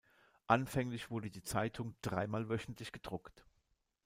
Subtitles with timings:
[0.47, 3.45] Anfänglich wurde die Zeitung dreimal wöchentlich gedruckt.